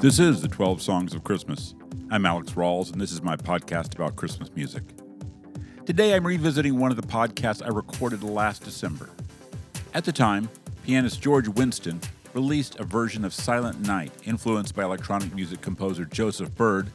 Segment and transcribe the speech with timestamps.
[0.00, 1.74] This is the 12 Songs of Christmas.
[2.10, 4.82] I'm Alex Rawls, and this is my podcast about Christmas music.
[5.84, 9.10] Today I'm revisiting one of the podcasts I recorded last December.
[9.92, 10.48] At the time,
[10.84, 12.00] pianist George Winston
[12.32, 16.90] released a version of Silent Night influenced by electronic music composer Joseph Byrd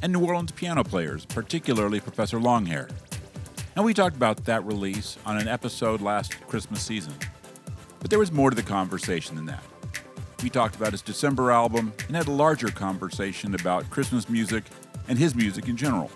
[0.00, 2.88] and New Orleans piano players, particularly Professor Longhair.
[3.74, 7.14] And we talked about that release on an episode last Christmas season.
[7.98, 9.64] But there was more to the conversation than that.
[10.46, 14.62] We talked about his December album and had a larger conversation about Christmas music
[15.08, 16.08] and his music in general.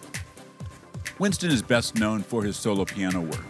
[1.19, 3.45] Winston is best known for his solo piano work.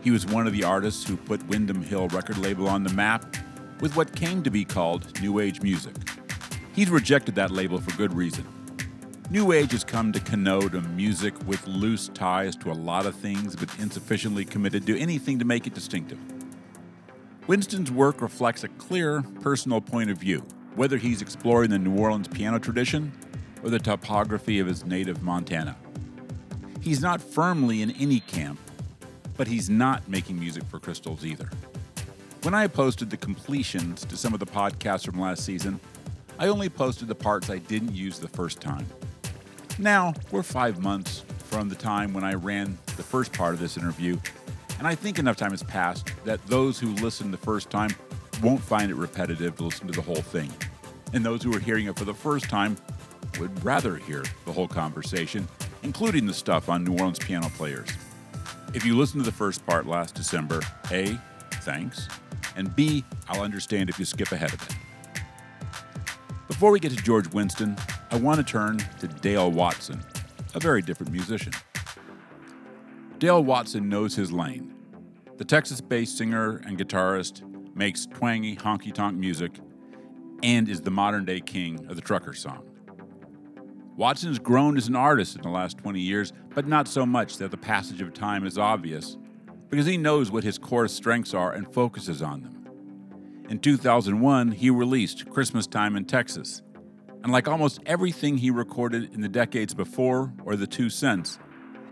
[0.00, 3.34] He was one of the artists who put Windham Hill record label on the map
[3.80, 5.96] with what came to be called New Age music.
[6.72, 8.46] He's rejected that label for good reason.
[9.28, 13.16] New Age has come to connote a music with loose ties to a lot of
[13.16, 16.20] things but insufficiently committed to anything to make it distinctive.
[17.48, 20.44] Winston's work reflects a clear personal point of view,
[20.76, 23.12] whether he's exploring the New Orleans piano tradition
[23.64, 25.76] or the topography of his native Montana.
[26.80, 28.60] He's not firmly in any camp,
[29.36, 31.50] but he's not making music for crystals either.
[32.42, 35.80] When I posted the completions to some of the podcasts from last season,
[36.38, 38.86] I only posted the parts I didn't use the first time.
[39.78, 43.76] Now, we're five months from the time when I ran the first part of this
[43.76, 44.16] interview,
[44.78, 47.90] and I think enough time has passed that those who listen the first time
[48.42, 50.50] won't find it repetitive to listen to the whole thing.
[51.12, 52.76] And those who are hearing it for the first time
[53.38, 55.46] would rather hear the whole conversation,
[55.82, 57.88] including the stuff on New Orleans piano players.
[58.74, 61.18] If you listened to the first part last December, A,
[61.60, 62.08] thanks,
[62.56, 64.76] and B, I'll understand if you skip ahead of it.
[66.48, 67.76] Before we get to George Winston,
[68.10, 70.02] I want to turn to Dale Watson,
[70.54, 71.52] a very different musician.
[73.22, 74.74] Dale Watson knows his lane.
[75.36, 79.52] The Texas based singer and guitarist makes twangy honky tonk music
[80.42, 82.68] and is the modern day king of the trucker song.
[83.96, 87.36] Watson has grown as an artist in the last 20 years, but not so much
[87.36, 89.16] that the passage of time is obvious,
[89.68, 92.66] because he knows what his core strengths are and focuses on them.
[93.48, 96.62] In 2001, he released Christmas Time in Texas,
[97.22, 101.38] and like almost everything he recorded in the decades before or the two since,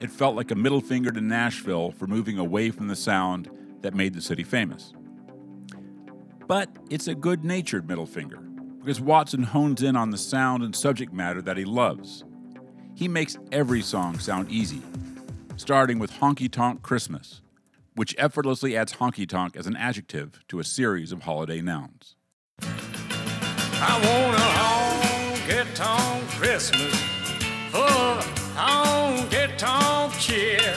[0.01, 3.51] it felt like a middle finger to Nashville for moving away from the sound
[3.83, 4.95] that made the city famous.
[6.47, 8.39] But it's a good natured middle finger
[8.79, 12.25] because Watson hones in on the sound and subject matter that he loves.
[12.95, 14.83] He makes every song sound easy,
[15.57, 17.43] starting with Honky Tonk Christmas,
[17.95, 22.17] which effortlessly adds honky tonk as an adjective to a series of holiday nouns.
[22.63, 27.11] I want a honky tonk Christmas
[28.55, 30.75] honky tonk cheer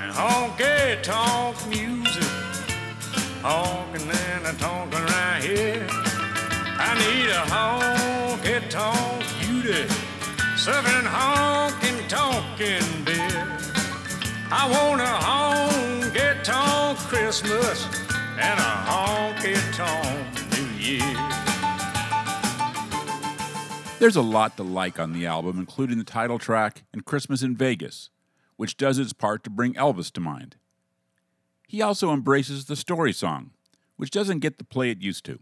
[0.00, 2.30] and honky tonk music,
[3.42, 5.86] honking and a tonking right here.
[6.78, 9.88] I need a honky tonk beauty
[10.56, 13.46] serving honky tonkin' beer.
[14.50, 17.86] I want a honky tonk Christmas
[18.38, 21.41] and a honky tonk New Year.
[24.02, 27.54] There's a lot to like on the album, including the title track and Christmas in
[27.54, 28.10] Vegas,
[28.56, 30.56] which does its part to bring Elvis to mind.
[31.68, 33.52] He also embraces the story song,
[33.96, 35.38] which doesn't get the play it used to.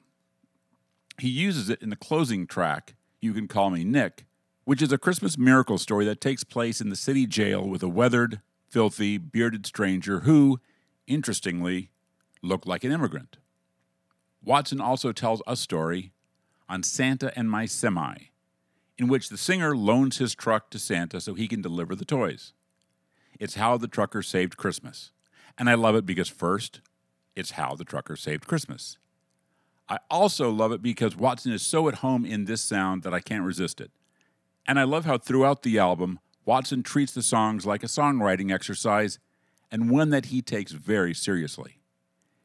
[1.19, 4.27] He uses it in the closing track, You Can Call Me Nick,
[4.65, 7.89] which is a Christmas miracle story that takes place in the city jail with a
[7.89, 10.61] weathered, filthy, bearded stranger who,
[11.07, 11.89] interestingly,
[12.43, 13.39] looked like an immigrant.
[14.45, 16.13] Watson also tells a story
[16.69, 18.30] on Santa and My Semi,
[19.01, 22.53] in which the singer loans his truck to Santa so he can deliver the toys.
[23.39, 25.11] It's how the trucker saved Christmas.
[25.57, 26.83] And I love it because, first,
[27.35, 28.99] it's how the trucker saved Christmas.
[29.89, 33.21] I also love it because Watson is so at home in this sound that I
[33.21, 33.91] can't resist it.
[34.69, 39.19] And I love how throughout the album, Watson treats the songs like a songwriting exercise
[39.71, 41.81] and one that he takes very seriously.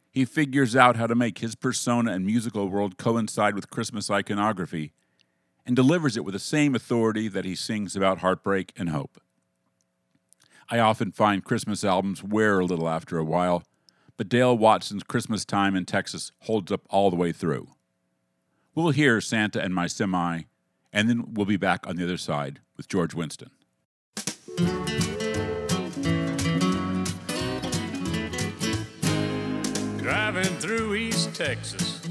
[0.10, 4.94] He figures out how to make his persona and musical world coincide with Christmas iconography
[5.66, 9.20] and delivers it with the same authority that he sings about heartbreak and hope.
[10.70, 13.64] I often find Christmas albums wear a little after a while,
[14.18, 17.68] but Dale Watson's Christmas Time in Texas holds up all the way through.
[18.74, 20.44] We'll hear Santa and My Semi,
[20.92, 23.52] and then we'll be back on the other side with George Winston.
[29.98, 32.02] Driving through East Texas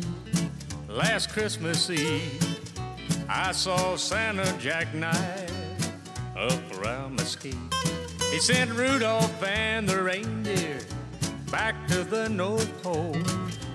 [0.88, 2.53] last Christmas Eve,
[3.28, 5.50] I saw Santa jackknife
[6.36, 7.54] up around Mesquite.
[8.30, 10.80] He sent Rudolph and the reindeer
[11.50, 13.16] back to the North Pole,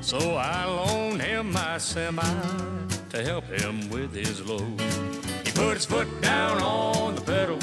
[0.02, 2.22] so I loaned him my semi
[3.10, 4.80] to help him with his load.
[5.44, 7.60] He put his foot down on the pedal,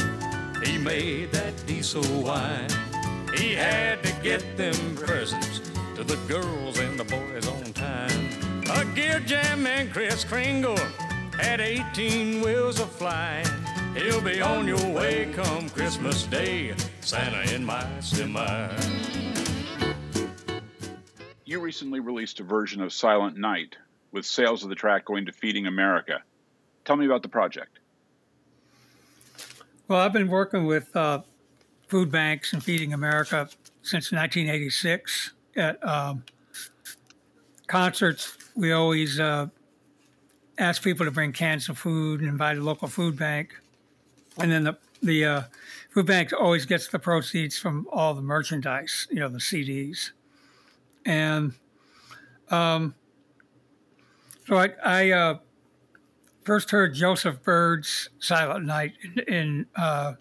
[0.65, 2.71] he made that diesel whine.
[3.35, 5.61] He had to get them presents
[5.95, 8.31] to the girls and the boys on time.
[8.71, 10.79] A gear jam and Kris Kringle
[11.39, 13.47] had 18 wheels of flying.
[13.95, 18.75] He'll be on your way come Christmas Day, Santa in my semi.
[21.45, 23.77] You recently released a version of Silent Night
[24.13, 26.23] with sales of the track going to Feeding America.
[26.85, 27.79] Tell me about the project.
[29.89, 31.23] Well, I've been working with uh,
[31.87, 33.49] food banks and Feeding America
[33.83, 35.33] since 1986.
[35.57, 36.25] At um,
[37.67, 39.47] concerts, we always uh,
[40.59, 43.55] ask people to bring cans of food and invite a local food bank.
[44.39, 45.43] And then the, the uh,
[45.91, 50.11] food bank always gets the proceeds from all the merchandise, you know, the CDs.
[51.05, 51.53] And
[52.51, 52.95] um,
[54.47, 55.39] so I, I uh,
[56.45, 60.15] first heard Joseph Byrd's Silent Night in, in uh,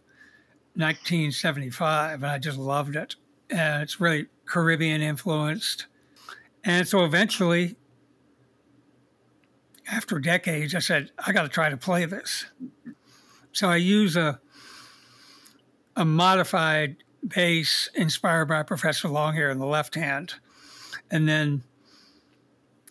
[0.76, 3.16] 1975, and I just loved it.
[3.50, 5.88] And it's really Caribbean influenced.
[6.64, 7.76] And so eventually,
[9.92, 12.46] after decades, I said, I got to try to play this.
[13.52, 14.40] So I use a,
[15.96, 20.36] a modified bass inspired by Professor Longhair in the left hand.
[21.10, 21.64] And then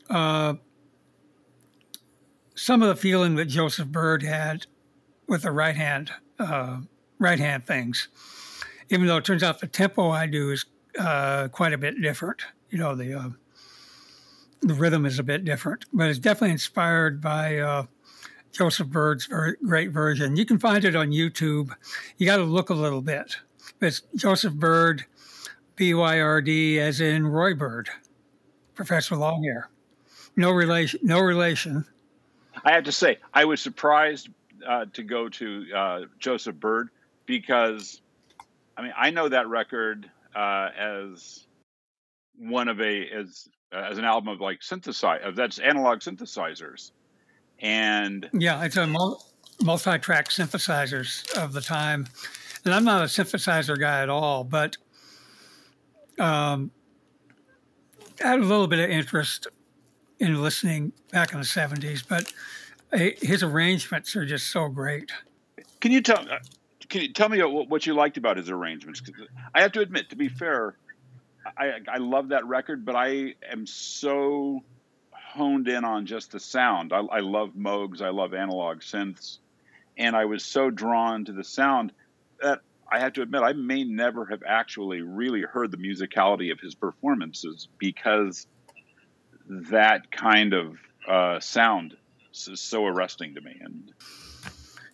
[0.09, 0.55] uh,
[2.55, 4.67] some of the feeling that Joseph Byrd had
[5.27, 6.79] with the right hand uh,
[7.19, 8.09] right hand things,
[8.91, 10.67] even though it turns out the tempo I do is
[10.99, 12.43] uh, quite a bit different.
[12.71, 13.29] You know, the uh,
[14.65, 17.85] the rhythm is a bit different, but it's definitely inspired by uh,
[18.53, 20.37] Joseph Byrd's great version.
[20.37, 21.71] You can find it on YouTube.
[22.17, 23.37] You got to look a little bit.
[23.81, 25.05] It's Joseph Byrd,
[25.77, 27.91] B Y R D, as in Roy Byrd,
[28.75, 29.65] Professor Longhair.
[30.37, 31.01] No relation.
[31.03, 31.85] No relation.
[32.65, 34.29] I have to say, I was surprised
[34.67, 36.89] uh, to go to uh, Joseph Byrd
[37.27, 38.01] because,
[38.77, 41.47] I mean, I know that record uh, as
[42.39, 46.93] one of a as as an album of like synthesize that's analog synthesizers,
[47.61, 48.87] and yeah, it's a
[49.63, 52.07] multi-track synthesizers of the time.
[52.65, 54.77] And I'm not a synthesizer guy at all, but
[56.19, 56.71] um,
[58.23, 59.49] I had a little bit of interest
[60.19, 62.33] in listening back in the 70s, but
[63.21, 65.11] his arrangements are just so great.
[65.81, 66.39] Can you tell uh,
[66.89, 69.03] can you tell me what you liked about his arrangements?
[69.55, 70.77] I have to admit, to be fair,
[71.57, 74.63] I, I love that record, but I am so
[75.13, 76.93] honed in on just the sound.
[76.93, 79.39] I, I love Moogs, I love analog synths,
[79.97, 81.93] and I was so drawn to the sound
[82.41, 82.61] that
[82.91, 86.75] I have to admit I may never have actually really heard the musicality of his
[86.75, 88.47] performances because
[89.49, 91.97] that kind of uh, sound
[92.33, 93.57] is so arresting to me.
[93.61, 93.93] And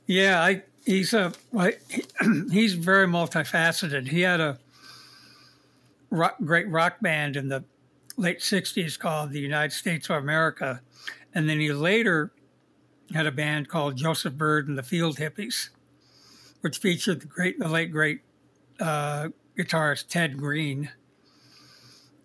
[0.07, 1.33] yeah, I he's a
[2.51, 4.09] he's very multifaceted.
[4.09, 4.59] He had a
[6.11, 7.65] rock, great rock band in the
[8.17, 10.81] late '60s called the United States of America,
[11.35, 12.33] and then he later
[13.13, 15.71] had a band called Joseph Byrd and the Field Hippies,
[16.61, 18.21] which featured the great, the late great
[18.79, 20.91] uh, guitarist Ted Greene.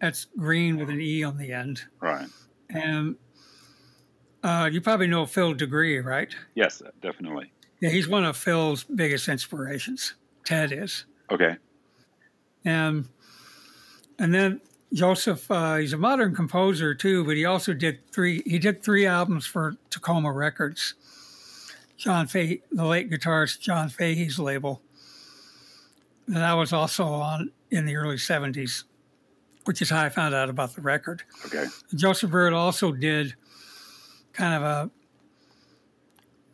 [0.01, 1.83] That's Green with an E on the end.
[1.99, 2.27] Right.
[2.69, 3.15] And
[4.43, 6.35] uh, you probably know Phil deGruy, right?
[6.53, 7.51] Yes, definitely.
[7.81, 10.13] Yeah, he's one of Phil's biggest inspirations.
[10.45, 11.05] Ted is.
[11.31, 11.57] Okay.
[12.63, 13.07] And
[14.19, 14.61] and then
[14.93, 18.41] Joseph, uh, he's a modern composer too, but he also did three.
[18.45, 20.93] He did three albums for Takoma Records.
[21.97, 24.81] John Fahey, the late guitarist John Fahey's label.
[26.27, 28.83] And that was also on in the early '70s,
[29.65, 31.23] which is how I found out about the record.
[31.45, 31.65] Okay.
[31.93, 33.35] Joseph Byrd also did
[34.33, 34.91] kind of a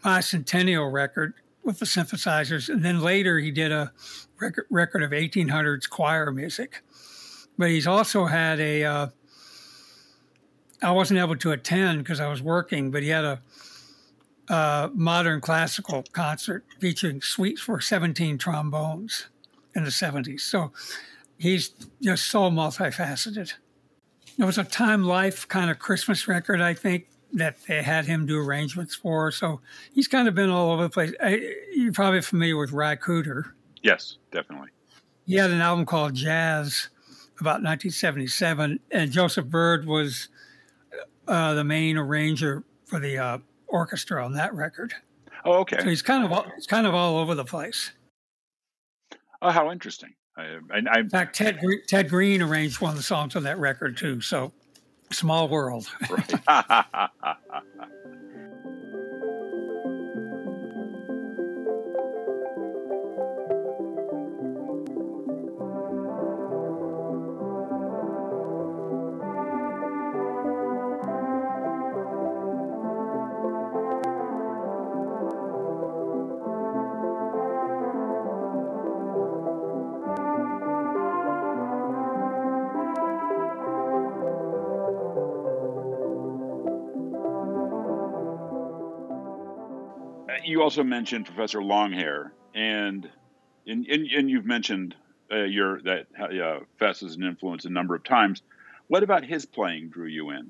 [0.04, 3.92] bicentennial record with the synthesizers, and then later he did a
[4.40, 6.82] record, record of 1800s choir music.
[7.62, 8.84] But he's also had a.
[8.84, 9.08] Uh,
[10.82, 13.40] I wasn't able to attend because I was working, but he had a,
[14.50, 19.28] a modern classical concert featuring suites for 17 trombones
[19.76, 20.40] in the 70s.
[20.40, 20.72] So
[21.38, 21.70] he's
[22.02, 23.54] just so multifaceted.
[24.40, 28.26] It was a time life kind of Christmas record, I think, that they had him
[28.26, 29.30] do arrangements for.
[29.30, 29.62] So
[29.94, 31.14] he's kind of been all over the place.
[31.22, 33.52] I, you're probably familiar with Ry Cooder.
[33.84, 34.70] Yes, definitely.
[35.28, 36.90] He had an album called Jazz
[37.42, 40.30] about 1977, and Joseph Byrd was
[41.28, 44.94] uh, the main arranger for the uh, orchestra on that record.
[45.44, 45.80] Oh, okay.
[45.80, 47.92] So he's kind of all, he's kind of all over the place.
[49.42, 50.14] Oh, how interesting!
[50.38, 53.58] I, I, I, In fact, Ted Ted Greene arranged one of the songs on that
[53.58, 54.22] record too.
[54.22, 54.54] So
[55.12, 55.88] Small world.
[90.72, 93.10] also mentioned Professor Longhair, and
[93.68, 94.96] and, and, and you've mentioned
[95.30, 98.42] uh, your that uh, Fess is an influence a number of times.
[98.88, 100.50] What about his playing drew you in?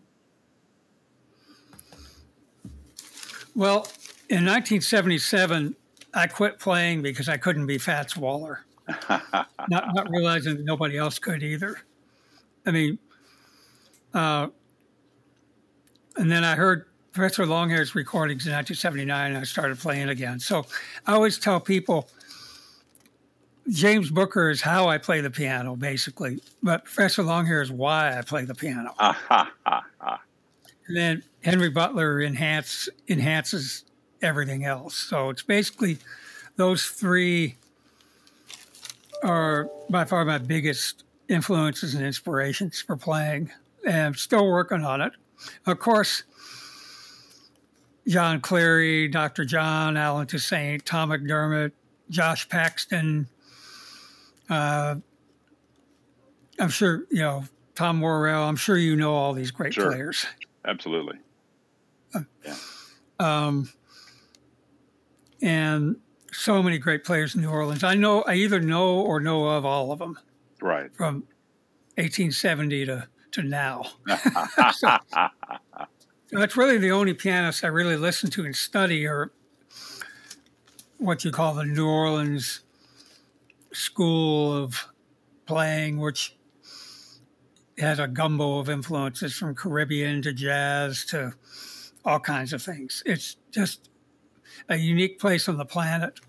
[3.55, 3.87] Well,
[4.29, 5.75] in 1977,
[6.13, 8.63] I quit playing because I couldn't be Fats Waller.
[9.09, 11.77] not, not realizing that nobody else could either.
[12.67, 12.99] I mean,
[14.13, 14.49] uh,
[16.15, 20.39] and then I heard Professor Longhair's recordings in 1979, and I started playing again.
[20.39, 20.65] So
[21.05, 22.09] I always tell people
[23.69, 28.21] James Booker is how I play the piano, basically, but Professor Longhair is why I
[28.21, 28.93] play the piano.
[28.97, 30.21] Ah, ha, ha, ha.
[30.87, 33.83] and then Henry Butler enhance, enhances
[34.21, 34.95] everything else.
[34.95, 35.97] So it's basically
[36.55, 37.57] those three
[39.23, 43.51] are by far my biggest influences and inspirations for playing,
[43.85, 45.13] and I'm still working on it.
[45.65, 46.23] Of course,
[48.07, 49.45] Jon Cleary, Dr.
[49.45, 51.71] John, Allen Toussaint, Tom McDermott,
[52.09, 53.27] Josh Paxton.
[54.49, 54.95] Uh,
[56.59, 57.43] I'm sure, you know,
[57.75, 58.43] Tom Worrell.
[58.43, 59.91] I'm sure you know all these great sure.
[59.91, 60.25] players.
[60.65, 61.17] Absolutely.
[62.13, 62.55] Uh, yeah.
[63.19, 63.69] Um,
[65.41, 65.97] and
[66.31, 67.83] so many great players in New Orleans.
[67.83, 70.17] I know, I either know or know of all of them.
[70.61, 70.93] Right.
[70.95, 71.23] From
[71.95, 73.83] 1870 to, to now.
[74.73, 74.97] so,
[76.31, 79.31] that's really the only pianists I really listen to and study are
[80.97, 82.61] what you call the New Orleans
[83.73, 84.87] school of
[85.45, 86.35] playing, which
[87.77, 91.33] has a gumbo of influences from Caribbean to jazz to
[92.05, 93.03] all kinds of things.
[93.05, 93.89] It's just
[94.69, 96.19] a unique place on the planet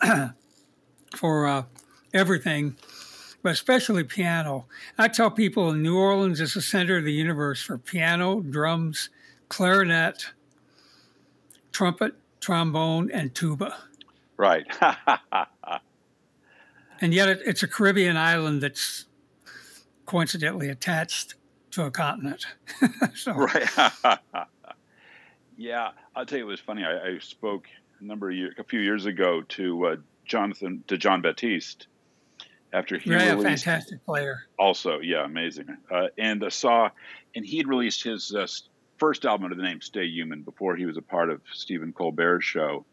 [1.16, 1.64] for uh,
[2.14, 2.76] everything,
[3.42, 4.66] but especially piano.
[4.96, 9.08] I tell people New Orleans is the center of the universe for piano, drums,
[9.50, 10.28] clarinet,
[11.72, 13.76] trumpet, trombone, and tuba.
[14.38, 14.64] Right.
[17.02, 19.04] and yet it, it's a Caribbean island that's
[20.06, 21.34] coincidentally attached
[21.72, 22.46] to a continent.
[23.14, 23.34] so.
[23.34, 23.68] Right.
[25.58, 26.84] yeah, I'll tell you, it was funny.
[26.84, 27.66] I, I spoke
[28.00, 31.86] a number of years, a few years ago to uh, Jonathan, to Jon Batiste,
[32.72, 34.46] after he yeah, released, a fantastic player.
[34.58, 35.76] Also, yeah, amazing.
[35.90, 36.88] Uh, and uh, saw,
[37.34, 38.46] and he had released his uh,
[39.00, 42.44] first album under the name Stay Human before he was a part of Stephen Colbert's
[42.44, 42.84] show.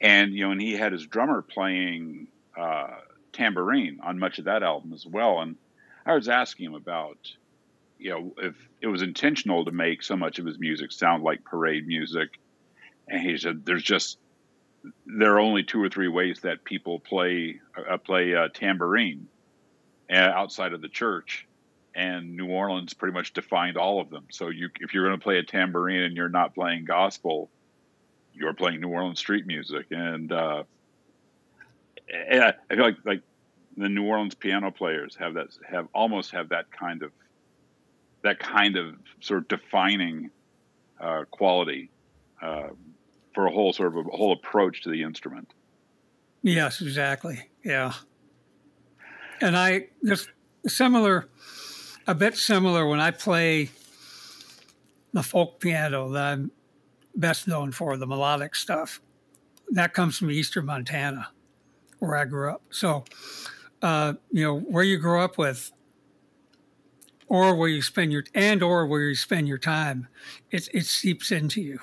[0.00, 2.94] And, you know, and he had his drummer playing uh,
[3.32, 5.40] tambourine on much of that album as well.
[5.40, 5.56] And
[6.06, 7.18] I was asking him about,
[7.98, 11.44] you know, if it was intentional to make so much of his music sound like
[11.44, 12.38] parade music.
[13.08, 14.18] And he said, there's just,
[15.06, 19.26] there are only two or three ways that people play, uh, play uh, tambourine
[20.08, 21.46] uh, outside of the church
[21.94, 24.26] and New Orleans pretty much defined all of them.
[24.30, 27.50] So you, if you're going to play a tambourine and you're not playing gospel,
[28.32, 29.86] you're playing New Orleans street music.
[29.90, 30.64] And, uh,
[32.12, 33.22] and I feel like like
[33.76, 37.12] the New Orleans piano players have that have almost have that kind of
[38.22, 40.30] that kind of sort of defining
[41.00, 41.90] uh, quality
[42.40, 42.68] uh,
[43.34, 45.52] for a whole sort of a whole approach to the instrument.
[46.42, 47.48] Yes, exactly.
[47.64, 47.92] Yeah,
[49.40, 50.28] and I just
[50.66, 51.28] similar
[52.06, 53.70] a bit similar when I play
[55.12, 56.50] the folk piano that I'm
[57.14, 59.00] best known for, the melodic stuff.
[59.70, 61.28] That comes from Eastern Montana,
[61.98, 62.62] where I grew up.
[62.70, 63.04] So,
[63.80, 65.72] uh, you know, where you grow up with,
[67.28, 70.08] or where you spend your and or where you spend your time,
[70.50, 71.78] it it seeps into you.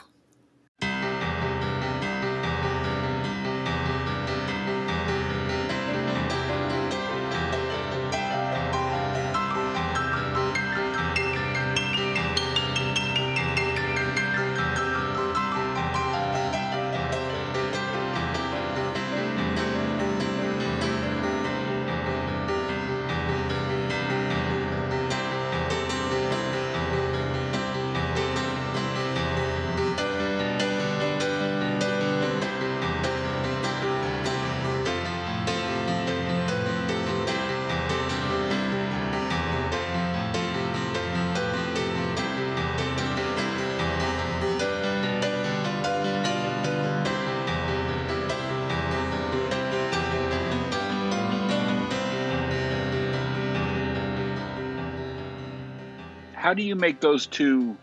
[56.49, 57.77] How do you make those two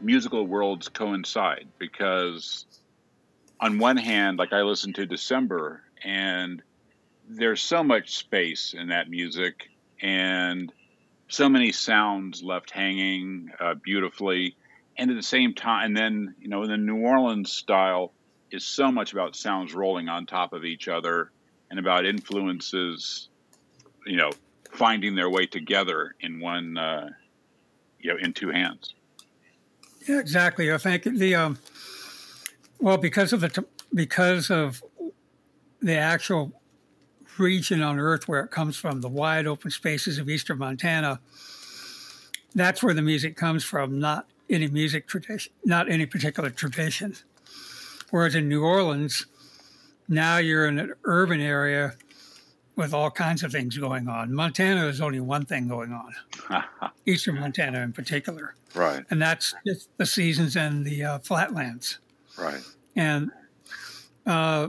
[0.00, 1.66] musical worlds coincide?
[1.80, 2.66] Because
[3.58, 6.62] on one hand, like I listen to December, and
[7.28, 10.72] there's so much space in that music, and
[11.26, 14.54] so many sounds left hanging uh, beautifully,
[14.96, 18.12] and at the same time, and then you know, in the New Orleans style,
[18.52, 21.32] is so much about sounds rolling on top of each other
[21.70, 23.28] and about influences,
[24.06, 24.30] you know,
[24.70, 27.08] finding their way together in one, uh,
[28.02, 28.94] you know, in two hands.
[30.08, 30.72] Yeah, exactly.
[30.72, 31.58] I think the um,
[32.80, 33.62] well, because of the t-
[33.94, 34.82] because of
[35.80, 36.52] the actual
[37.38, 41.20] region on Earth where it comes from, the wide open spaces of eastern Montana,
[42.54, 47.14] that's where the music comes from, not any music tradition, not any particular tradition.
[48.10, 49.26] Whereas in New Orleans,
[50.08, 51.94] now you're in an urban area
[52.76, 54.32] with all kinds of things going on.
[54.32, 56.64] Montana is only one thing going on,
[57.06, 58.54] eastern Montana in particular.
[58.74, 59.04] Right.
[59.10, 59.54] And that's
[59.98, 61.98] the seasons and the uh, flatlands.
[62.38, 62.62] Right.
[62.96, 63.30] And
[64.26, 64.68] uh,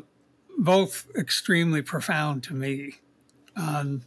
[0.58, 2.96] both extremely profound to me.
[3.56, 4.04] Um,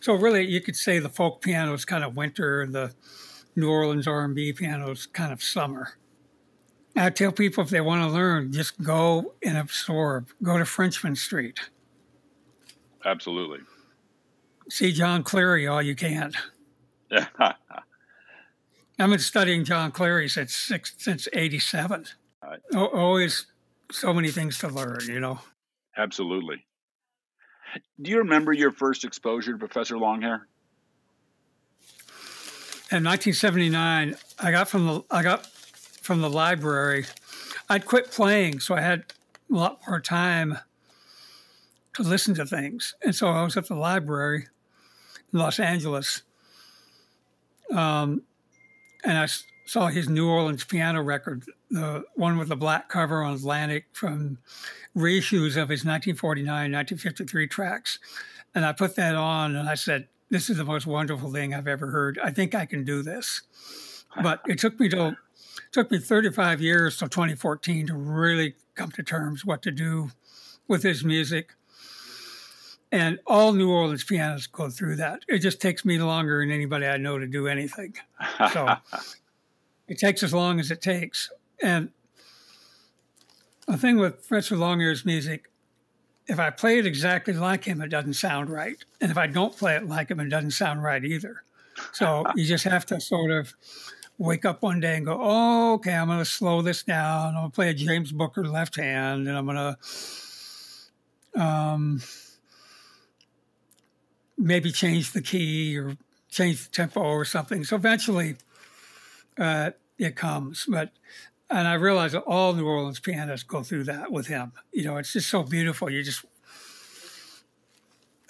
[0.00, 2.94] so really, you could say the folk piano is kind of winter, and the
[3.56, 5.94] New Orleans R&B piano is kind of summer.
[6.94, 10.28] I tell people if they want to learn, just go and absorb.
[10.42, 11.58] Go to Frenchman Street.
[13.06, 13.60] Absolutely.
[14.68, 16.32] See Jon Cleary all you can.
[17.38, 17.54] I've
[18.98, 22.06] been studying Jon Cleary since six, since '87.
[22.42, 22.58] Right.
[22.74, 23.46] Always
[23.92, 25.38] so many things to learn, you know.
[25.96, 26.64] Absolutely.
[28.00, 30.40] Do you remember your first exposure to Professor Longhair?
[32.90, 37.06] In 1979, I got from the I got from the library.
[37.68, 39.04] I'd quit playing, so I had
[39.50, 40.58] a lot more time
[41.96, 42.94] to listen to things.
[43.02, 44.48] And so I was at the library
[45.32, 46.22] in Los Angeles,
[47.72, 48.22] um,
[49.04, 49.26] and I
[49.66, 54.38] saw his New Orleans piano record, the one with the black cover on Atlantic from
[54.96, 57.98] reissues of his 1949, 1953 tracks.
[58.54, 61.68] And I put that on and I said, This is the most wonderful thing I've
[61.68, 62.18] ever heard.
[62.22, 63.42] I think I can do this.
[64.22, 65.16] But it took me till
[65.72, 70.10] took me 35 years till 2014 to really come to terms what to do
[70.68, 71.54] with his music.
[72.96, 75.20] And all New Orleans pianists go through that.
[75.28, 77.92] It just takes me longer than anybody I know to do anything.
[78.54, 78.74] So
[79.88, 81.30] it takes as long as it takes.
[81.62, 81.90] And
[83.68, 85.50] the thing with Professor Longhair's music,
[86.26, 88.82] if I play it exactly like him, it doesn't sound right.
[89.02, 91.42] And if I don't play it like him, it doesn't sound right either.
[91.92, 93.52] So you just have to sort of
[94.16, 97.34] wake up one day and go, oh, okay, I'm going to slow this down.
[97.34, 99.76] I'm going to play a James Booker left hand, and I'm going
[101.34, 102.00] to um,
[104.38, 105.96] maybe change the key or
[106.30, 107.64] change the tempo or something.
[107.64, 108.36] So eventually,
[109.38, 110.66] uh, it comes.
[110.68, 110.92] But
[111.48, 114.52] and I realize that all New Orleans pianists go through that with him.
[114.72, 115.90] You know, it's just so beautiful.
[115.90, 116.24] You just,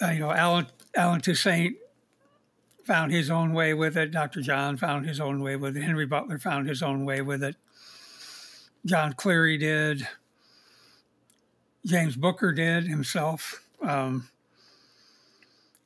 [0.01, 1.75] uh, you know, Allen Allen Toussaint
[2.85, 4.11] found his own way with it.
[4.11, 4.41] Dr.
[4.41, 5.83] John found his own way with it.
[5.83, 7.55] Henry Butler found his own way with it.
[8.85, 10.07] Jon Cleary did.
[11.85, 13.63] James Booker did himself.
[13.81, 14.29] Um,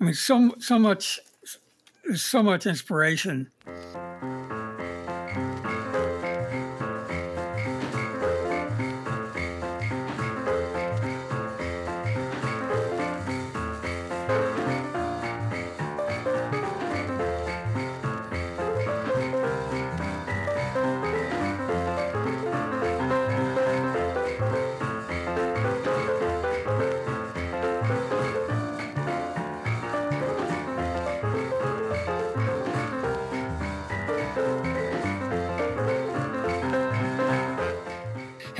[0.01, 1.19] I mean, so so much,
[2.15, 3.51] so much inspiration.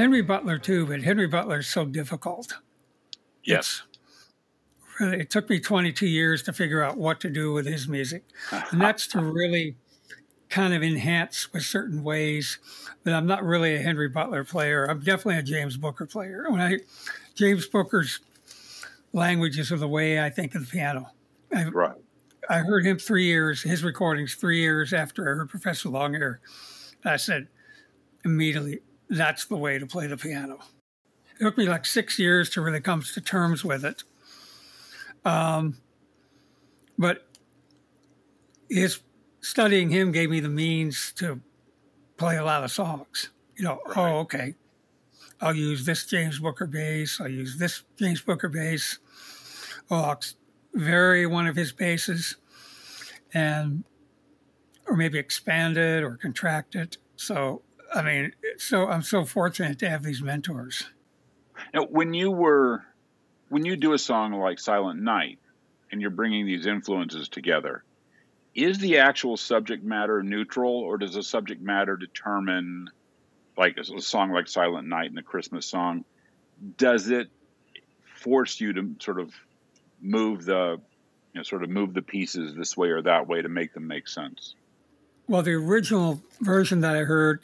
[0.02, 2.56] Henry Butler too, but Henry Butler is so difficult.
[3.44, 3.84] Yes.
[4.80, 7.88] It's really, it took me 22 years to figure out what to do with his
[7.88, 8.24] music,
[8.72, 9.76] and that's to really
[10.50, 12.58] kind of enhance with certain ways.
[13.04, 14.86] But I'm not really a Henry Butler player.
[14.86, 16.46] I'm definitely a James Booker player.
[16.50, 16.80] When I
[17.36, 18.22] James Booker's
[19.14, 21.12] languages are the way I think of the piano.
[21.54, 21.94] I, right.
[22.50, 26.38] I heard him three years, his recordings three years after I heard Professor Longhair.
[27.06, 27.50] I said
[28.26, 28.80] immediately,
[29.12, 30.58] that's the way to play the piano.
[31.40, 34.04] It took me like six years to really come to terms with it.
[35.26, 35.78] Um,
[36.98, 37.28] but
[38.70, 39.02] his
[39.42, 41.42] studying him gave me the means to
[42.18, 43.30] play a lot of songs.
[43.58, 43.98] You know, right.
[43.98, 44.56] oh, okay,
[45.42, 47.20] I'll use this James Booker bass.
[47.20, 48.98] I'll use this James Booker bass.
[49.90, 50.20] Oh, I'll
[50.74, 52.38] vary one of his basses,
[53.34, 53.84] and
[54.88, 56.98] or maybe expand it or contract it.
[57.18, 57.62] So
[57.94, 60.90] I mean, so I'm so fortunate to have these mentors.
[61.74, 62.84] Now, when you were,
[63.50, 65.40] when you do a song like Silent Night,
[65.92, 67.84] and you're bringing these influences together,
[68.56, 72.90] is the actual subject matter neutral, or does the subject matter determine,
[73.58, 76.06] like a song like Silent Night and the Christmas song,
[76.78, 77.30] does it
[78.16, 79.34] force you to sort of
[80.02, 80.80] move the
[81.34, 83.88] you know sort of move the pieces this way or that way to make them
[83.88, 84.56] make sense
[85.28, 87.42] well the original version that i heard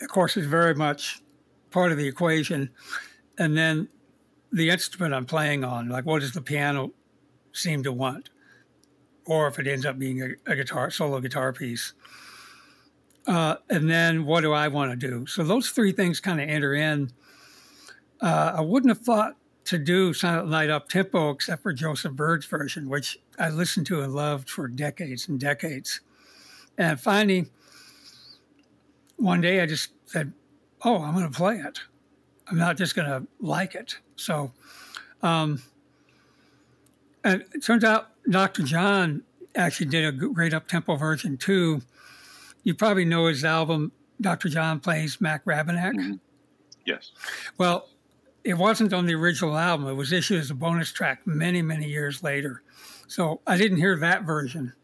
[0.00, 1.22] of course is very much
[1.70, 2.70] part of the equation
[3.38, 3.88] and then
[4.52, 6.90] the instrument i'm playing on like what does the piano
[7.52, 8.30] seem to want
[9.26, 11.92] or if it ends up being a, a guitar solo guitar piece
[13.28, 15.26] uh, and then what do I want to do?
[15.26, 17.12] So those three things kind of enter in.
[18.22, 22.46] Uh, I wouldn't have thought to do Silent Night up tempo except for Joseph Byrd's
[22.46, 26.00] version, which I listened to and loved for decades and decades.
[26.78, 27.50] And finally,
[29.18, 30.32] one day I just said,
[30.82, 31.80] "Oh, I'm going to play it.
[32.50, 34.52] I'm not just going to like it." So,
[35.22, 35.62] um,
[37.22, 38.62] and it turns out Dr.
[38.62, 39.22] John
[39.54, 41.82] actually did a great up tempo version too
[42.68, 44.50] you probably know his album, Dr.
[44.50, 45.94] John Plays Mac Rebennack.
[45.94, 46.14] Mm-hmm.
[46.84, 47.12] Yes.
[47.56, 47.88] Well,
[48.44, 49.88] it wasn't on the original album.
[49.88, 52.62] It was issued as a bonus track many, many years later.
[53.06, 54.74] So I didn't hear that version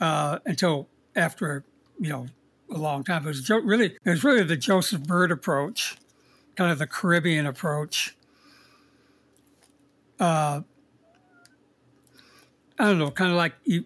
[0.00, 1.64] uh, until after,
[2.00, 2.26] you know,
[2.70, 3.24] a long time.
[3.24, 5.96] It was really, it was really the Joseph Byrd approach,
[6.56, 8.16] kind of the Caribbean approach.
[10.20, 10.62] Uh,
[12.78, 13.84] I don't know, kind of like you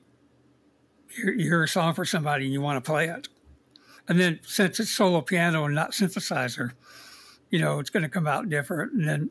[1.17, 3.29] you hear a song for somebody and you want to play it.
[4.09, 6.73] And then since it's solo piano and not synthesizer,
[7.51, 8.93] you know, it's going to come out different.
[8.93, 9.31] And then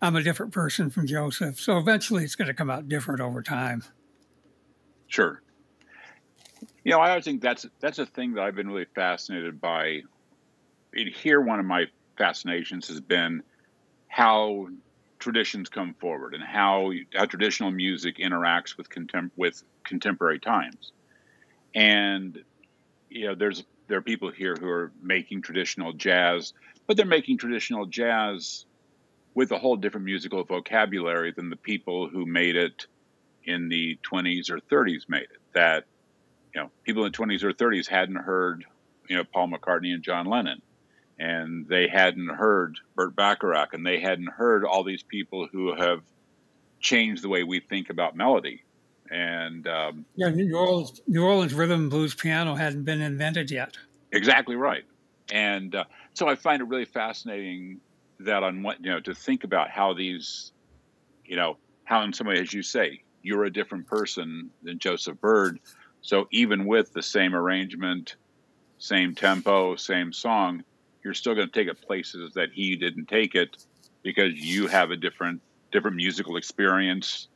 [0.00, 1.60] I'm a different person from Joseph.
[1.60, 3.84] So eventually it's going to come out different over time.
[5.06, 5.42] Sure.
[6.84, 10.02] You know, I always think that's that's a thing that I've been really fascinated by.
[10.92, 13.42] Here, one of my fascinations has been
[14.08, 14.68] how
[15.18, 20.92] traditions come forward and how how traditional music interacts with contem- with contemporary times.
[21.74, 22.42] And
[23.10, 26.54] you know, there's there are people here who are making traditional jazz,
[26.86, 28.64] but they're making traditional jazz
[29.34, 32.86] with a whole different musical vocabulary than the people who made it
[33.44, 35.40] in the 20s or 30s made it.
[35.54, 35.84] That
[36.54, 38.64] you know, people in the 20s or 30s hadn't heard
[39.08, 40.62] you know Paul McCartney and John Lennon,
[41.18, 46.02] and they hadn't heard Burt Bacharach, and they hadn't heard all these people who have
[46.80, 48.62] changed the way we think about melody
[49.10, 53.76] and um, yeah, New Orleans, New Orleans rhythm blues piano hadn't been invented yet.
[54.12, 54.84] Exactly right,
[55.32, 55.84] and uh,
[56.14, 57.80] so I find it really fascinating
[58.20, 60.52] that on what you know to think about how these,
[61.24, 65.20] you know, how in some way, as you say, you're a different person than Joseph
[65.20, 65.58] Byrd.
[66.02, 68.16] So even with the same arrangement,
[68.78, 70.64] same tempo, same song,
[71.04, 73.56] you're still going to take it places that he didn't take it
[74.02, 77.28] because you have a different different musical experience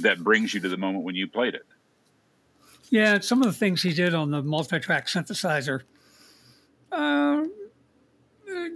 [0.00, 1.66] that brings you to the moment when you played it.
[2.90, 5.82] Yeah, some of the things he did on the multi-track synthesizer,
[6.92, 7.44] uh,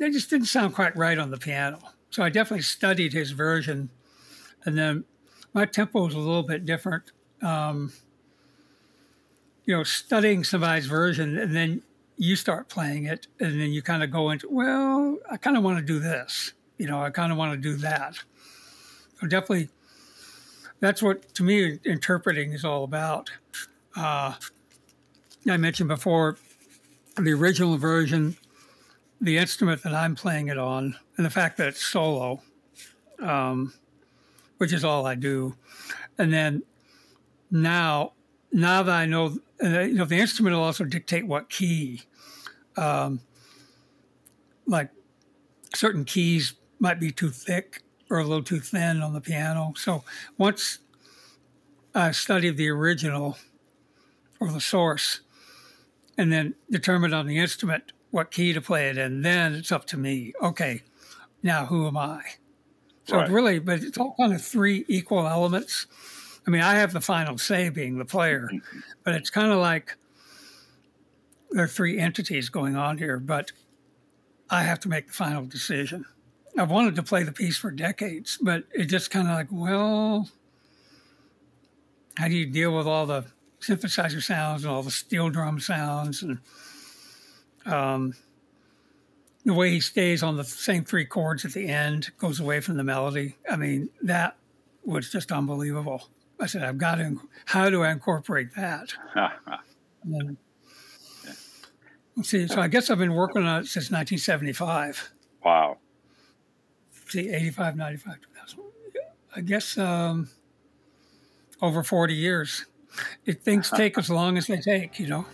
[0.01, 1.79] they just didn't sound quite right on the piano.
[2.11, 3.91] So I definitely studied his version,
[4.65, 5.05] and then
[5.53, 7.13] my tempo was a little bit different.
[7.43, 7.93] Um,
[9.69, 11.83] you know, studying somebody's version, and then
[12.17, 15.63] you start playing it, and then you kind of go into, well, I kind of
[15.63, 16.55] want to do this.
[16.79, 18.15] You know, I kind of want to do that.
[19.21, 19.69] So definitely
[20.81, 23.29] that's what to me interpreting is all about.
[23.95, 24.37] Uh,
[25.47, 26.39] I mentioned before
[27.19, 28.39] the original version,
[29.21, 32.41] the instrument that I'm playing it on, and the fact that it's solo,
[33.19, 33.75] um,
[34.57, 35.57] which is all I do,
[36.17, 36.63] and then
[37.51, 38.13] now,
[38.51, 42.03] now that I know, uh, you know, the instrument will also dictate what key.
[42.77, 43.21] Um,
[44.67, 44.91] like
[45.75, 49.73] certain keys might be too thick or a little too thin on the piano.
[49.77, 50.05] So
[50.37, 50.79] once
[51.95, 53.37] I studied the original
[54.41, 55.21] or the source
[56.17, 59.85] and then determined on the instrument what key to play it in, then it's up
[59.87, 60.33] to me.
[60.43, 60.83] Okay,
[61.43, 62.23] now who am I?
[63.05, 63.31] So right.
[63.31, 65.87] really, but it's all kind of three equal elements.
[66.49, 68.51] I mean, I have the final say being the player,
[69.05, 69.99] but it's kind of like
[71.51, 73.53] there are three entities going on here, but
[74.49, 76.07] I have to make the final decision.
[76.57, 80.31] I've wanted to play the piece for decades, but it just kind of like, well,
[82.17, 83.27] how do you deal with all the
[83.61, 86.39] synthesizer sounds and all the steel drum sounds and
[87.67, 88.15] um,
[89.45, 92.79] the way he stays on the same three chords at the end goes away from
[92.79, 93.37] the melody.
[93.51, 94.39] I mean, that
[94.83, 96.09] was just unbelievable.
[96.41, 98.95] I said, I've got to, how do I incorporate that?
[100.05, 100.37] then,
[102.17, 105.11] let's see, so I guess I've been working on it since 1975.
[105.45, 105.79] Wow
[107.11, 108.61] see, 85, 95, 2000.
[109.37, 110.29] I guess um,
[111.61, 112.67] over 40 years.
[113.25, 115.27] It, things take as long as they take, you know.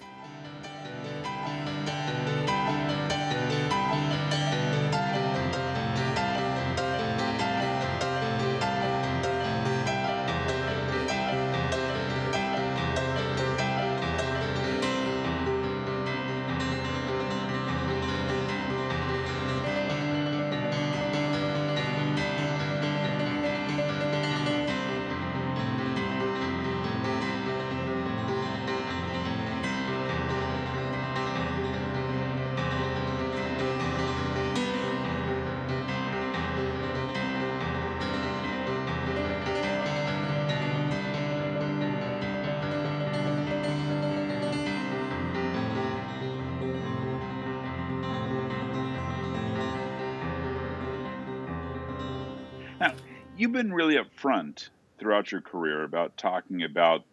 [53.45, 57.05] You've been really upfront throughout your career about talking about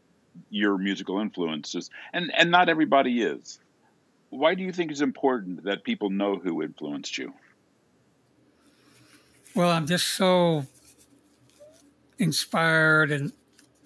[0.50, 3.60] your musical influences, and, and not everybody is.
[4.30, 7.34] Why do you think it's important that people know who influenced you?
[9.56, 10.68] Well, I'm just so
[12.18, 13.34] inspired and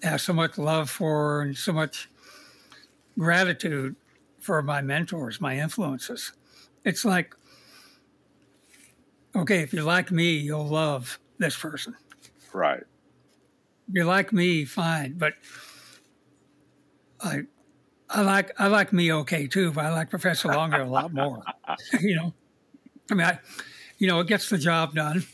[0.04, 2.08] have so much love for and so much
[3.18, 3.96] gratitude
[4.38, 6.30] for my mentors, my influences.
[6.84, 7.34] It's like,
[9.34, 11.96] okay, if you like me, you'll love this person.
[12.52, 12.82] Right.
[13.92, 15.14] You like me, fine.
[15.18, 15.34] But
[17.20, 17.42] I
[18.08, 21.42] I like I like me okay too, but I like Professor Longhair a lot more.
[22.00, 22.34] you know.
[23.10, 23.38] I mean I
[23.98, 25.24] you know, it gets the job done.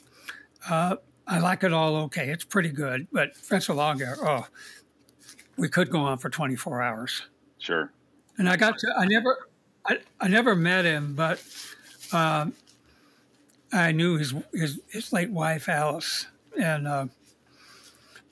[0.68, 0.96] Uh,
[1.27, 2.31] I like it all okay.
[2.31, 3.09] It's pretty good.
[3.12, 4.46] But Professor Longhair, oh,
[5.57, 7.22] we could go on for 24 hours.
[7.59, 7.92] Sure.
[8.38, 9.48] And I got to, I never,
[9.87, 11.42] I, I never met him, but
[12.12, 12.55] um,
[13.72, 16.27] I knew his, his, his late wife, Alice.
[16.61, 17.07] And uh,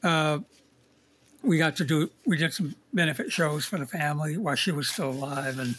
[0.02, 0.38] uh,
[1.42, 4.88] we got to do, we did some benefit shows for the family while she was
[4.88, 5.58] still alive.
[5.58, 5.74] And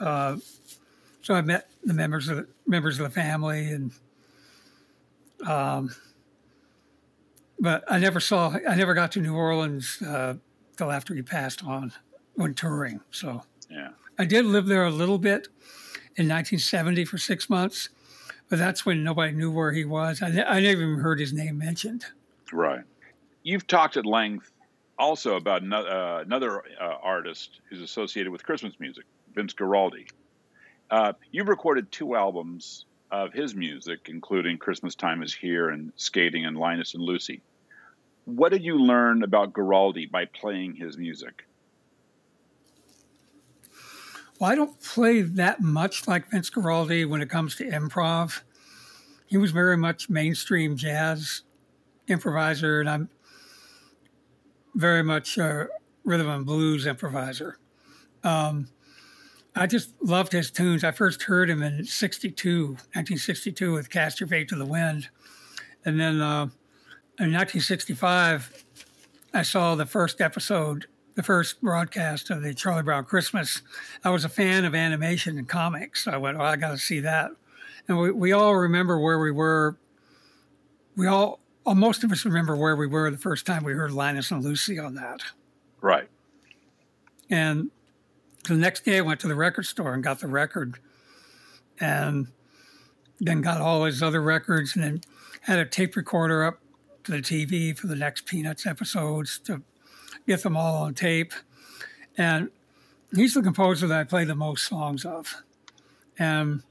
[0.00, 0.36] uh,
[1.22, 3.92] so I met the members of the, members of the family and,
[5.46, 5.90] um,
[7.60, 10.34] but I never saw, I never got to New Orleans uh,
[10.76, 11.92] till after he passed on
[12.34, 13.00] when touring.
[13.10, 15.48] So yeah, I did live there a little bit
[16.16, 17.88] in 1970 for six months,
[18.48, 20.22] but that's when nobody knew where he was.
[20.22, 22.04] I, I never even heard his name mentioned.
[22.52, 22.84] Right.
[23.42, 24.50] You've talked at length
[24.98, 30.08] also about no, uh, another uh, artist who's associated with Christmas music, Vince Guaraldi.
[30.90, 36.44] Uh, you've recorded two albums of his music, including Christmas Time is Here and Skating
[36.44, 37.42] and Linus and Lucy.
[38.24, 41.46] What did you learn about Guaraldi by playing his music?
[44.38, 48.42] Well, I don't play that much like Vince Guaraldi when it comes to improv.
[49.26, 51.42] He was very much mainstream jazz
[52.06, 53.08] improviser, and I'm
[54.74, 55.68] very much a
[56.04, 57.58] rhythm and blues improviser.
[58.22, 58.68] Um,
[59.56, 60.84] I just loved his tunes.
[60.84, 65.08] I first heard him in 62, 1962 with Cast Your Fate to the Wind.
[65.84, 66.44] And then uh,
[67.18, 68.64] in 1965,
[69.34, 70.86] I saw the first episode,
[71.18, 73.62] the first broadcast of the Charlie Brown Christmas.
[74.04, 76.04] I was a fan of animation and comics.
[76.04, 77.32] So I went, oh, I got to see that.
[77.88, 79.76] And we, we all remember where we were.
[80.94, 83.90] We all, well, most of us remember where we were the first time we heard
[83.90, 85.22] Linus and Lucy on that.
[85.80, 86.08] Right.
[87.28, 87.72] And
[88.46, 90.78] the next day I went to the record store and got the record
[91.80, 92.28] and
[93.18, 95.00] then got all his other records and then
[95.40, 96.60] had a tape recorder up
[97.02, 99.62] to the TV for the next Peanuts episodes to
[100.26, 101.32] get them all on tape.
[102.16, 102.50] And
[103.14, 105.42] he's the composer that I play the most songs of.
[106.18, 106.62] And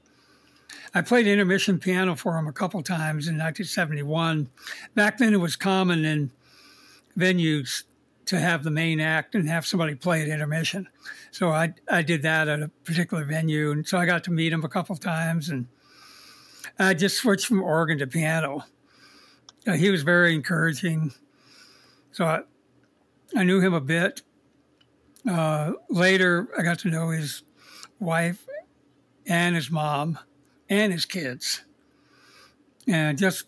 [0.94, 4.48] I played intermission piano for him a couple times in 1971.
[4.94, 6.30] Back then, it was common in
[7.16, 7.84] venues
[8.26, 10.86] to have the main act and have somebody play at intermission.
[11.30, 14.52] So I I did that at a particular venue, and so I got to meet
[14.52, 15.66] him a couple times, and
[16.78, 18.64] I just switched from organ to piano.
[19.76, 21.12] He was very encouraging,
[22.12, 22.40] so I,
[23.34, 24.22] I knew him a bit.
[25.28, 27.42] Uh, later, I got to know his
[27.98, 28.46] wife
[29.26, 30.18] and his mom
[30.68, 31.64] and his kids,
[32.86, 33.46] and just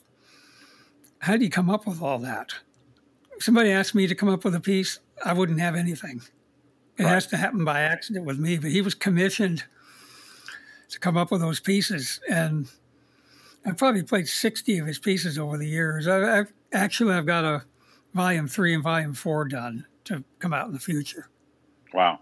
[1.21, 2.55] how did he come up with all that?
[3.37, 6.23] If somebody asked me to come up with a piece, I wouldn't have anything.
[6.99, 7.11] It right.
[7.11, 8.59] has to happen by accident with me.
[8.59, 9.65] But he was commissioned
[10.91, 12.69] to come up with those pieces, and
[13.65, 16.07] I've probably played sixty of his pieces over the years.
[16.07, 17.65] I, I've, actually I've got a
[18.15, 21.29] volume three and volume four done to come out in the future.
[21.93, 22.21] Wow.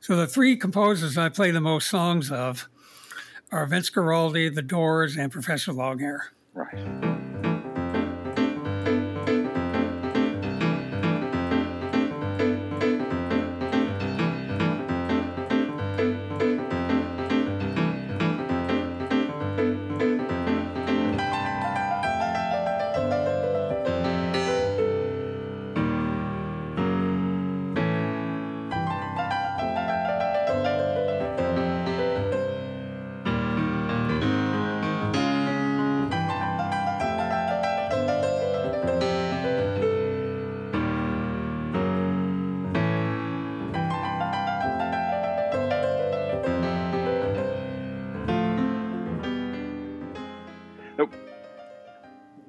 [0.00, 2.68] So the three composers I play the most songs of
[3.52, 6.20] are Vince Guaraldi, The Doors, and Professor Longhair.
[6.54, 7.31] Right.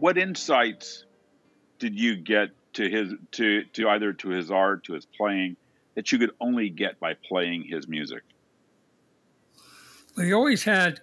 [0.04, 1.06] What insights
[1.80, 5.56] did you get to his to to either to his art to his playing
[5.96, 8.22] that you could only get by playing his music
[10.18, 11.00] well he always had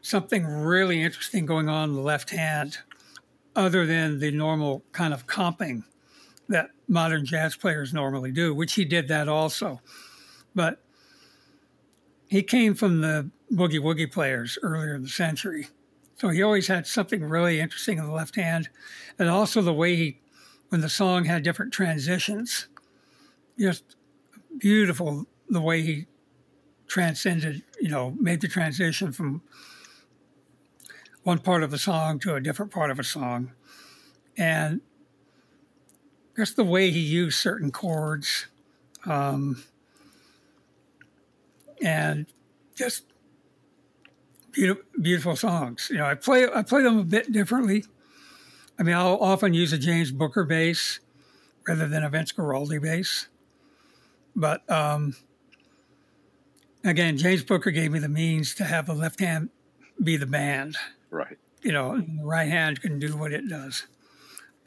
[0.00, 2.78] something really interesting going on in the left hand
[3.56, 5.82] other than the normal kind of comping
[6.48, 9.80] that modern jazz players normally do, which he did that also.
[10.54, 10.80] But
[12.28, 15.66] he came from the boogie woogie players earlier in the century.
[16.18, 18.68] So he always had something really interesting in the left hand.
[19.18, 20.20] And also the way he,
[20.68, 22.66] when the song had different transitions,
[23.58, 23.96] just
[24.58, 26.06] beautiful the way he
[26.88, 29.42] transcended, you know, made the transition from
[31.22, 33.52] one part of a song to a different part of a song.
[34.36, 34.80] And
[36.36, 38.46] just the way he used certain chords.
[39.06, 39.62] Um,
[41.80, 42.26] and
[42.74, 43.04] just
[45.00, 45.88] beautiful, songs.
[45.90, 47.84] You know, I play I play them a bit differently.
[48.78, 51.00] I mean, I'll often use a James Booker bass
[51.66, 53.28] rather than a Vince Guaraldi bass.
[54.36, 55.16] But um,
[56.84, 59.50] again, James Booker gave me the means to have the left hand
[60.02, 60.76] be the band.
[61.10, 61.38] Right.
[61.62, 63.86] You know, the right hand can do what it does,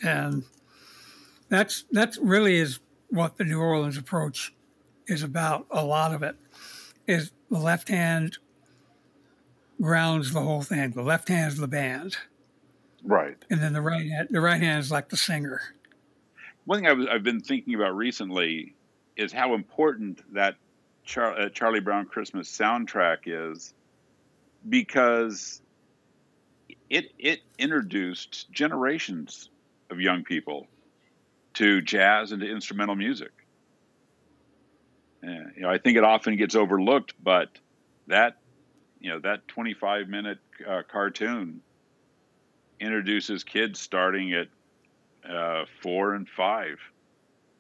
[0.04, 0.44] and
[1.48, 4.54] that's that's really is what the New Orleans approach
[5.08, 5.68] is about.
[5.72, 6.36] A lot of it
[7.08, 8.38] is the left hand
[9.82, 10.92] grounds the whole thing.
[10.92, 12.18] The left hand is the band,
[13.04, 13.38] Right.
[13.50, 15.62] and then the right hand the right hand is like the singer.
[16.66, 18.76] One thing I've, I've been thinking about recently
[19.18, 20.56] is how important that
[21.04, 23.74] Char- uh, Charlie Brown Christmas soundtrack is
[24.70, 25.62] because
[26.90, 29.50] it it introduced generations
[29.90, 30.68] of young people
[31.56, 33.32] to jazz and to instrumental music.
[35.24, 37.50] Yeah, you know, I think it often gets overlooked, but
[38.08, 38.38] that
[39.02, 41.62] you know that 25 minute uh, cartoon
[42.80, 44.48] introduces kids starting at
[45.30, 46.78] uh, four and five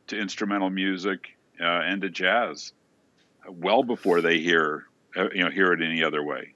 [0.07, 2.73] to instrumental music uh, and to jazz,
[3.47, 6.53] well before they hear uh, you know hear it any other way.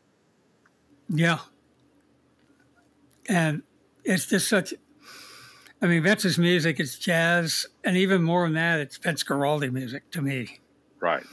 [1.10, 1.40] Yeah.
[3.28, 3.64] And
[4.04, 4.74] it's just such,
[5.82, 10.10] I mean, Vince's music it's jazz, and even more than that, it's Vince Guaraldi music
[10.12, 10.60] to me.
[11.00, 11.24] Right.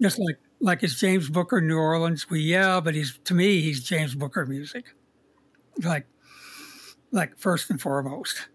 [0.00, 2.30] Just like like it's James Booker, New Orleans.
[2.30, 4.86] Well, yeah, but he's to me, he's James Booker music.
[5.82, 6.06] Like,
[7.10, 8.48] like first and foremost.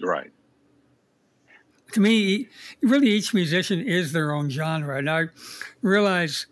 [0.00, 0.32] Right.
[1.92, 2.48] To me,
[2.80, 5.24] really, each musician is their own genre, and I
[5.82, 6.46] realize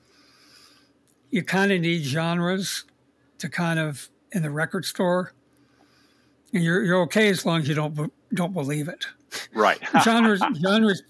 [1.30, 2.84] you kind of need genres
[3.38, 5.32] to kind of in the record store,
[6.52, 9.06] and you're you're okay as long as you don't don't believe it.
[9.54, 9.78] Right.
[10.02, 11.02] Genres genres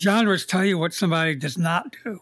[0.00, 2.20] genres tell you what somebody does not do,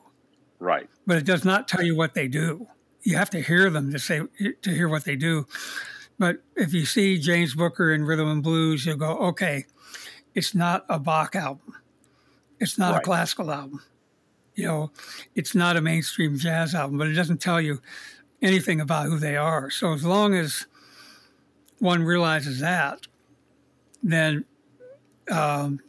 [0.59, 0.89] right.
[1.07, 2.67] but it does not tell you what they do.
[3.03, 4.23] You have to hear them to say
[4.63, 5.47] to hear what they do.
[6.19, 9.67] But if you see James Booker in rhythm and blues, you'll go, okay,
[10.35, 11.75] it's not a Bach album.
[12.59, 13.01] It's not Right.
[13.03, 13.83] a classical album.
[14.55, 14.91] You know,
[15.35, 17.81] it's not a mainstream jazz album, but it doesn't tell you
[18.41, 19.69] anything about who they are.
[19.71, 20.67] So as long as
[21.79, 23.07] one realizes that,
[24.03, 24.47] then
[25.31, 25.81] um,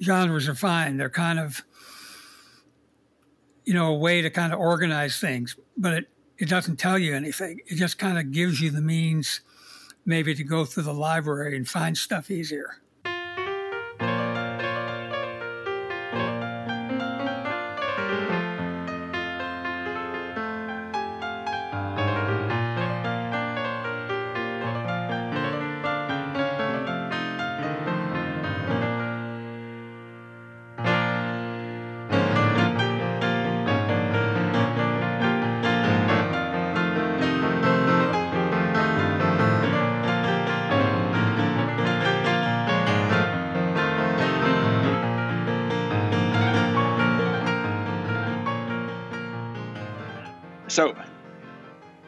[0.00, 0.96] genres are fine.
[0.96, 1.64] They're kind of,
[3.66, 6.08] you know, a way to kind of organize things, but it,
[6.38, 7.60] it doesn't tell you anything.
[7.66, 9.40] It just kind of gives you the means
[10.06, 12.80] maybe to go through the library and find stuff easier.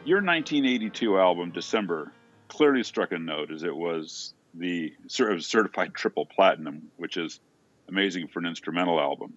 [0.09, 2.11] Your 1982 album, December,
[2.47, 7.39] clearly struck a note as it was the sort of certified triple platinum, which is
[7.87, 9.33] amazing for an instrumental album.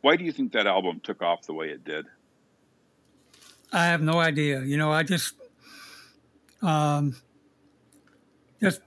[0.00, 2.06] Why do you think that album took off the way it did?
[3.72, 4.62] I have no idea.
[4.62, 5.34] You know, I just,
[6.62, 7.16] um,
[8.62, 8.80] just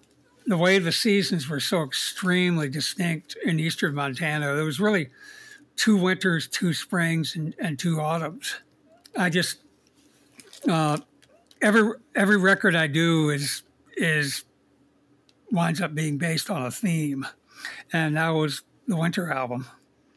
[0.48, 4.56] the way the seasons were so extremely distinct in eastern Montana.
[4.56, 5.10] There was really
[5.76, 8.56] two winters, two springs, and, and two autumns.
[9.16, 9.60] I just
[10.68, 10.98] uh,
[11.62, 13.64] every every record I do is
[13.96, 14.46] is
[15.52, 17.26] winds up being based on a theme,
[17.92, 19.68] and that was the winter album.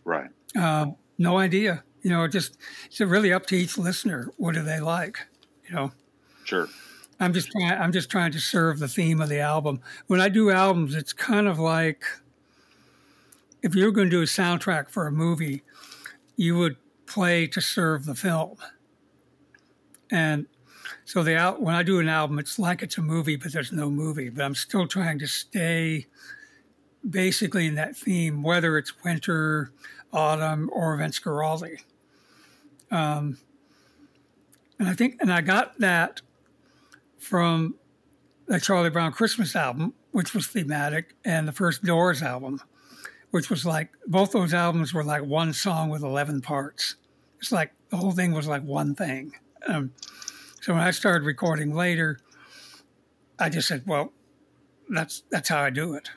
[0.05, 0.31] Right.
[0.59, 0.87] Uh,
[1.19, 1.85] no idea.
[2.03, 4.31] You know, it just it's really up to each listener.
[4.37, 5.19] What do they like?
[5.69, 5.93] You know,
[6.45, 6.69] Sure.
[7.19, 7.73] I'm just trying.
[7.73, 9.81] I'm just trying to serve the theme of the album.
[10.07, 12.05] When I do albums, it's kind of like
[13.63, 15.63] if you were going to do a soundtrack for a movie,
[16.37, 16.77] you would
[17.07, 18.57] play to serve the film.
[20.11, 20.47] And
[21.05, 23.73] So the out when I do an album, it's like it's a movie, but there's
[23.73, 24.29] no movie.
[24.29, 26.07] But I'm still trying to stay
[27.09, 29.73] basically in that theme, whether it's winter,
[30.13, 31.83] autumn, or Vince Guaraldi.
[32.91, 33.39] Um,
[34.79, 36.21] and I think, and I got that
[37.19, 37.75] from
[38.47, 42.61] the Charlie Brown Christmas album, which was thematic, and the first Doors album,
[43.31, 46.97] which was like both those albums were like one song with 11 parts.
[47.41, 49.33] It's like the whole thing was like one thing.
[49.67, 49.93] Um,
[50.61, 52.19] so when I started recording later,
[53.39, 54.13] I just said, well,
[54.89, 56.11] that's that's how I do it.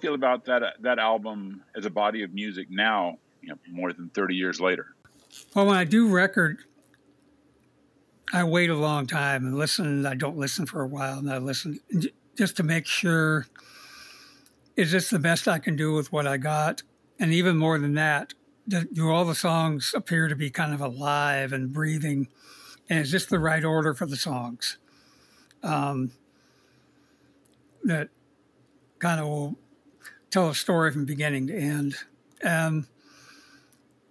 [0.00, 3.18] Feel about that that album as a body of music now?
[3.42, 4.94] You know, more than thirty years later.
[5.54, 6.58] Well, when I do record,
[8.32, 10.06] I wait a long time and listen.
[10.06, 11.80] I don't listen for a while, and I listen
[12.36, 13.46] just to make sure
[14.76, 16.82] is this the best I can do with what I got,
[17.18, 18.34] and even more than that,
[18.68, 22.28] do all the songs appear to be kind of alive and breathing,
[22.88, 24.78] and is this the right order for the songs?
[25.62, 26.12] Um,
[27.84, 28.08] that
[28.98, 29.58] kind of will
[30.30, 31.96] tell a story from beginning to end.
[32.42, 32.86] And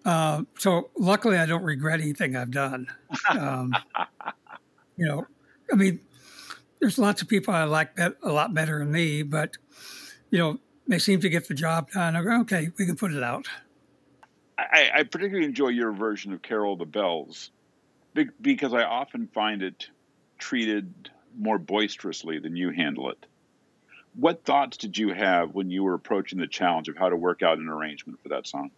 [0.06, 2.88] uh, so, luckily, I don't regret anything I've done.
[3.30, 3.74] Um,
[4.98, 5.26] you know,
[5.72, 6.00] I mean,
[6.80, 9.58] there's lots of people I like a lot better than me, but
[10.30, 12.16] you know, they seem to get the job done.
[12.16, 13.48] I go, okay, we can put it out.
[14.58, 17.52] I, I particularly enjoy your version of Carol the Bells
[18.42, 19.88] because I often find it
[20.38, 23.26] treated more boisterously than you handle it
[24.16, 27.42] what thoughts did you have when you were approaching the challenge of how to work
[27.42, 28.72] out an arrangement for that song?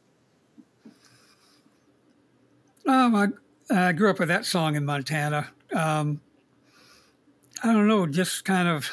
[2.88, 3.27] Um, I,
[3.69, 5.49] I grew up with that song in Montana.
[5.73, 6.21] Um,
[7.63, 8.89] I don't know, just kind of.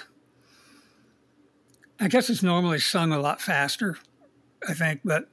[2.01, 3.99] I guess it's normally sung a lot faster,
[4.69, 5.29] I think, but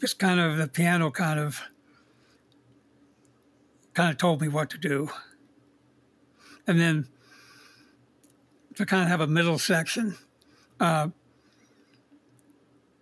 [0.00, 1.60] just kind of the piano kind of
[3.92, 5.10] kind of told me what to do.
[6.66, 7.08] And then
[8.76, 10.16] to kind of have a middle section
[10.80, 11.08] uh,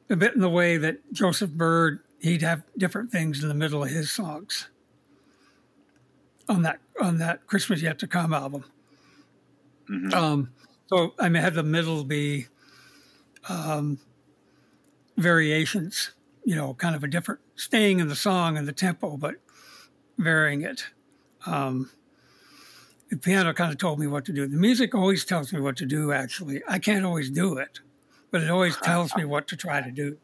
[0.08, 3.82] a bit in the way that Joseph Byrd, he'd have different things in the middle
[3.82, 4.68] of his songs
[6.48, 8.64] on that on that Christmas Yet to Come album.
[9.88, 10.12] Mm-hmm.
[10.12, 10.50] Um,
[10.88, 12.48] so I may have the middle be
[13.48, 13.98] um,
[15.16, 16.12] variations,
[16.44, 19.36] you know, kind of a different, staying in the song and the tempo, but
[20.18, 20.88] varying it.
[21.46, 21.90] Um,
[23.10, 24.46] the piano kind of told me what to do.
[24.46, 26.62] The music always tells me what to do, actually.
[26.68, 27.80] I can't always do it,
[28.30, 30.16] but it always tells me what to try to do.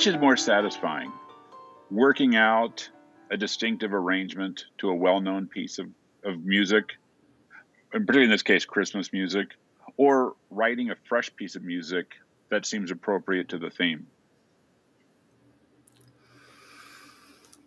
[0.00, 1.12] Which is more satisfying?
[1.90, 2.88] Working out
[3.30, 5.88] a distinctive arrangement to a well known piece of,
[6.24, 6.92] of music,
[7.92, 9.48] and particularly in this case, Christmas music,
[9.98, 12.14] or writing a fresh piece of music
[12.48, 14.06] that seems appropriate to the theme?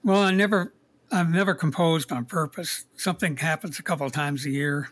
[0.03, 0.73] Well, I never,
[1.11, 2.87] I've never composed on purpose.
[2.97, 4.89] Something happens a couple times a year.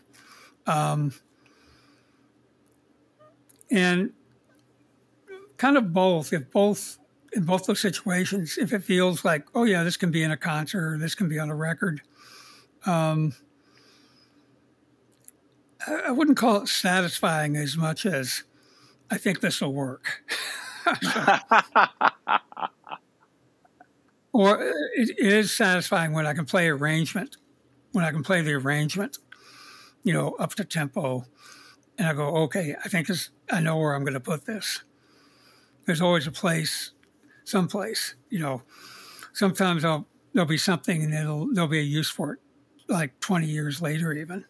[0.64, 1.12] Um,
[3.68, 4.12] and
[5.56, 6.32] kind of both.
[6.32, 7.00] If both
[7.32, 10.36] in both those situations, if it feels like, oh yeah, this can be in a
[10.36, 12.02] concert or this can be on a record,
[12.84, 13.32] um,
[15.86, 18.44] I wouldn't call it satisfying as much as
[19.10, 20.22] I think this will work.
[24.32, 24.62] or
[24.94, 27.36] it, it is satisfying when I can play arrangement,
[27.92, 29.18] when I can play the arrangement,
[30.04, 31.24] you know, up to tempo,
[31.98, 34.82] and I go, okay, I think this, I know where I'm going to put this.
[35.84, 36.92] There's always a place
[37.44, 38.14] someplace.
[38.30, 38.62] You know,
[39.32, 42.38] sometimes I'll there'll be something and it'll there'll be a use for it,
[42.88, 44.44] like 20 years later even.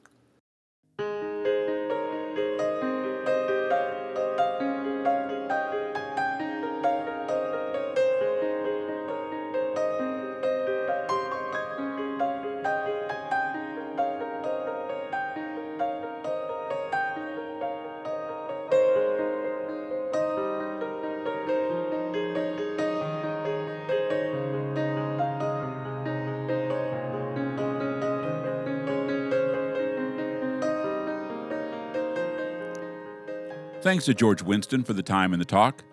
[33.93, 35.85] Thanks to George Winston for the time and the talk.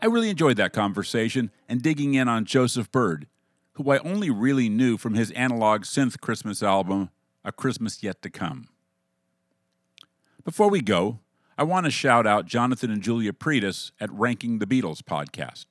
[0.00, 3.26] I really enjoyed that conversation and digging in on Joseph Byrd,
[3.72, 7.10] who I only really knew from his analog synth Christmas album,
[7.44, 8.68] A Christmas Yet to Come.
[10.44, 11.18] Before we go,
[11.58, 15.66] I want to shout out Jonathan and Julia Pretis at Ranking the Beatles podcast.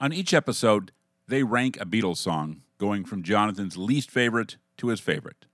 [0.00, 0.90] On each episode,
[1.28, 5.46] they rank a Beatles song, going from Jonathan's least favorite to his favorite.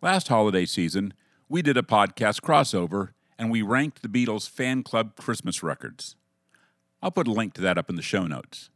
[0.00, 1.12] Last holiday season,
[1.46, 3.10] we did a podcast crossover
[3.40, 6.14] and we ranked the Beatles' fan club Christmas records.
[7.02, 8.68] I'll put a link to that up in the show notes.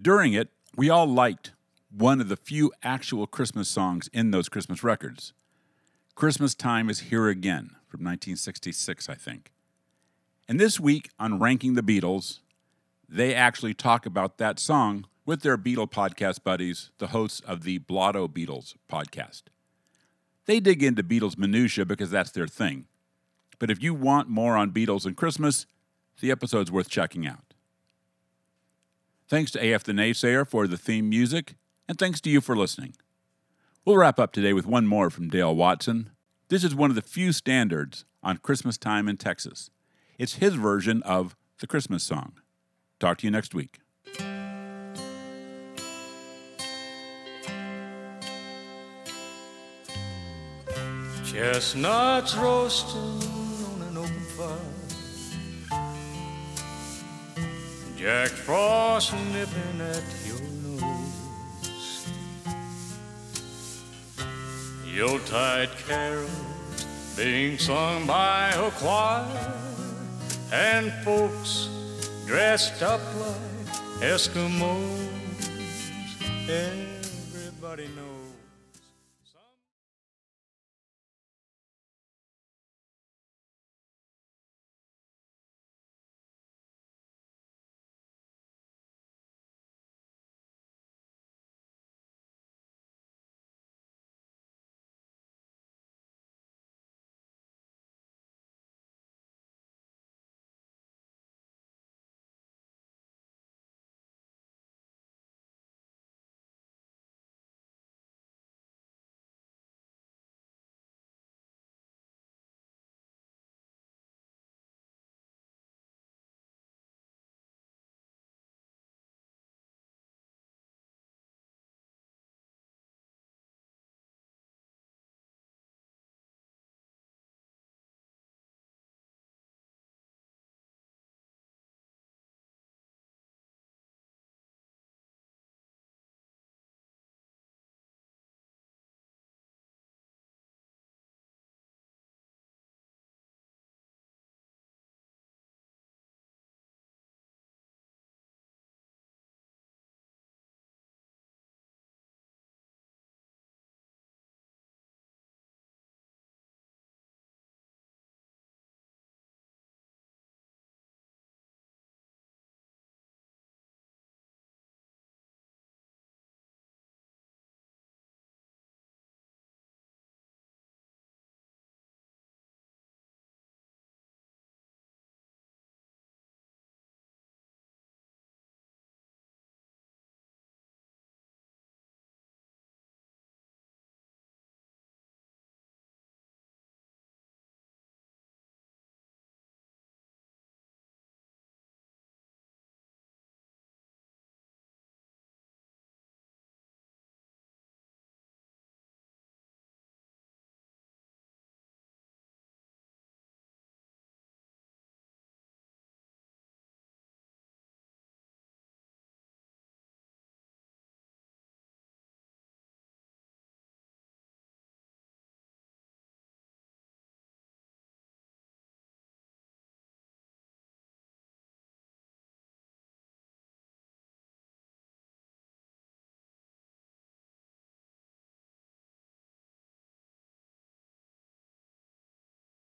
[0.00, 1.52] During it, we all liked
[1.94, 5.34] one of the few actual Christmas songs in those Christmas records.
[6.14, 9.52] Christmas Time is Here Again from 1966, I think.
[10.48, 12.38] And this week on Ranking the Beatles,
[13.06, 17.76] they actually talk about that song with their Beatle podcast buddies, the hosts of the
[17.76, 19.42] Blotto Beatles podcast.
[20.46, 22.86] They dig into Beatles minutiae because that's their thing.
[23.60, 25.66] But if you want more on Beatles and Christmas,
[26.20, 27.54] the episode's worth checking out.
[29.28, 31.54] Thanks to AF the Naysayer for the theme music,
[31.88, 32.94] and thanks to you for listening.
[33.84, 36.10] We'll wrap up today with one more from Dale Watson.
[36.48, 39.70] This is one of the few standards on Christmas time in Texas.
[40.18, 42.32] It's his version of the Christmas song.
[42.98, 43.78] Talk to you next week.
[51.24, 53.29] Chestnuts roasting
[58.00, 62.08] Jack Frost nipping at your nose.
[64.86, 66.30] Yuletide carols
[67.14, 69.52] being sung by a choir.
[70.50, 71.68] And folks
[72.26, 74.60] dressed up like Eskimos.
[76.46, 76.89] Knows.